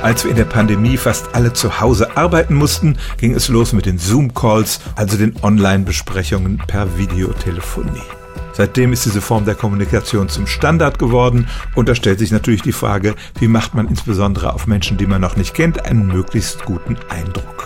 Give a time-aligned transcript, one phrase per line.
[0.00, 3.84] Als wir in der Pandemie fast alle zu Hause arbeiten mussten, ging es los mit
[3.84, 8.02] den Zoom-Calls, also den Online-Besprechungen per Videotelefonie.
[8.52, 12.72] Seitdem ist diese Form der Kommunikation zum Standard geworden und da stellt sich natürlich die
[12.72, 16.96] Frage, wie macht man insbesondere auf Menschen, die man noch nicht kennt, einen möglichst guten
[17.08, 17.57] Eindruck.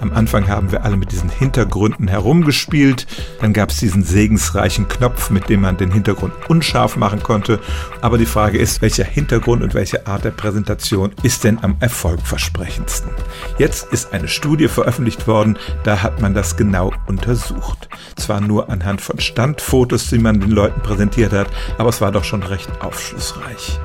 [0.00, 3.06] Am Anfang haben wir alle mit diesen Hintergründen herumgespielt,
[3.40, 7.60] dann gab es diesen segensreichen Knopf, mit dem man den Hintergrund unscharf machen konnte,
[8.00, 13.10] aber die Frage ist, welcher Hintergrund und welche Art der Präsentation ist denn am erfolgversprechendsten?
[13.58, 17.88] Jetzt ist eine Studie veröffentlicht worden, da hat man das genau untersucht.
[18.16, 22.24] Zwar nur anhand von Standfotos, die man den Leuten präsentiert hat, aber es war doch
[22.24, 23.78] schon recht aufschlussreich.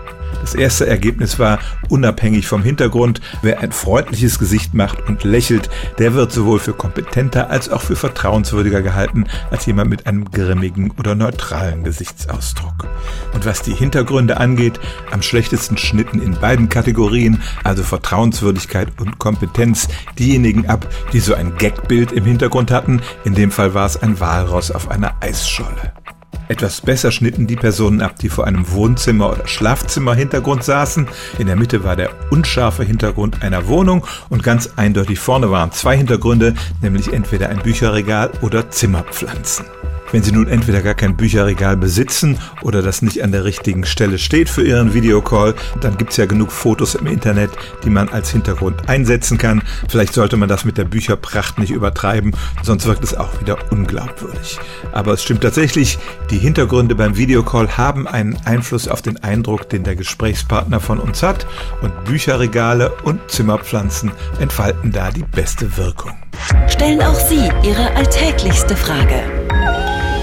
[0.46, 1.58] Das erste Ergebnis war,
[1.90, 7.50] unabhängig vom Hintergrund, wer ein freundliches Gesicht macht und lächelt, der wird sowohl für kompetenter
[7.50, 12.88] als auch für vertrauenswürdiger gehalten als jemand mit einem grimmigen oder neutralen Gesichtsausdruck.
[13.34, 19.88] Und was die Hintergründe angeht, am schlechtesten schnitten in beiden Kategorien, also Vertrauenswürdigkeit und Kompetenz,
[20.20, 23.02] diejenigen ab, die so ein Gagbild im Hintergrund hatten.
[23.24, 25.92] In dem Fall war es ein Walross auf einer Eisscholle.
[26.48, 31.08] Etwas besser schnitten die Personen ab, die vor einem Wohnzimmer- oder Schlafzimmerhintergrund saßen.
[31.40, 35.98] In der Mitte war der unscharfe Hintergrund einer Wohnung und ganz eindeutig vorne waren zwei
[35.98, 39.66] Hintergründe, nämlich entweder ein Bücherregal oder Zimmerpflanzen.
[40.12, 44.18] Wenn Sie nun entweder gar kein Bücherregal besitzen oder das nicht an der richtigen Stelle
[44.18, 47.52] steht für Ihren Videocall, dann gibt es ja genug Fotos im Internet,
[47.84, 49.64] die man als Hintergrund einsetzen kann.
[49.90, 54.60] Vielleicht sollte man das mit der Bücherpracht nicht übertreiben, sonst wirkt es auch wieder unglaubwürdig.
[54.92, 55.98] Aber es stimmt tatsächlich,
[56.30, 61.24] die Hintergründe beim Videocall haben einen Einfluss auf den Eindruck, den der Gesprächspartner von uns
[61.24, 61.48] hat
[61.82, 66.14] und Bücherregale und Zimmerpflanzen entfalten da die beste Wirkung.
[66.68, 69.35] Stellen auch Sie Ihre alltäglichste Frage